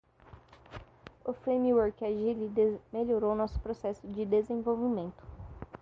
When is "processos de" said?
3.59-4.25